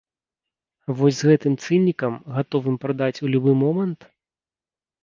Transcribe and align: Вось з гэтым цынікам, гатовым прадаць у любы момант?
Вось 1.01 1.19
з 1.19 1.23
гэтым 1.31 1.53
цынікам, 1.65 2.17
гатовым 2.39 2.75
прадаць 2.87 3.15
у 3.25 3.31
любы 3.37 3.51
момант? 3.65 3.99